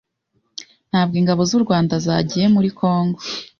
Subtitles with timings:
[0.89, 3.19] Ntabwo ingabo z’u Rwanda zagiye muri Congo